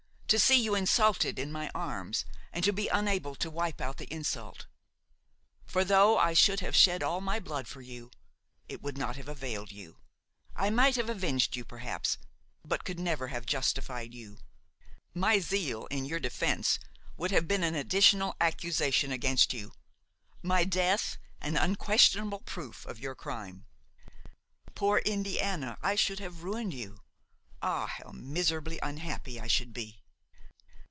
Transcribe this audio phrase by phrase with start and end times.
[0.31, 4.05] to see you insulted in my arms and to be unable to wipe out the
[4.05, 4.65] insult!
[5.65, 8.11] for, though I should have shed all my blood for you,
[8.69, 9.97] it would not have availed you.
[10.55, 12.17] I might have avenged you, perhaps,
[12.63, 14.37] but could never have justified you.
[15.13, 16.79] My zeal in your defence
[17.17, 19.73] would have been an additional accusation against you;
[20.41, 23.65] my death an unquestionable proof of your crime.
[24.75, 25.77] Poor Indiana!
[25.81, 26.99] I should have ruined you!
[27.61, 27.87] Ah!
[27.87, 29.97] how miserably unhappy I should be!